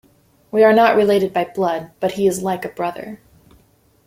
[0.49, 3.19] We are not related by blood, but he is like a brother.